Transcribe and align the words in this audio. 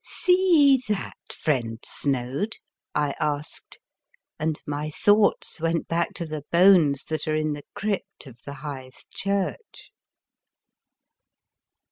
"See 0.03 0.33
ye 0.71 0.83
that, 0.87 1.31
friend 1.31 1.77
Snoad?" 1.85 2.53
I 2.95 3.13
asked, 3.19 3.77
and 4.39 4.59
my 4.65 4.89
thoughts 4.89 5.59
went 5.61 5.87
back 5.87 6.15
to 6.15 6.25
the 6.25 6.43
bones 6.51 7.03
that 7.03 7.27
are 7.27 7.35
in 7.35 7.53
the 7.53 7.65
crypt 7.75 8.25
of 8.25 8.39
the 8.43 8.55
Hythe 8.65 8.93
Church. 9.13 9.91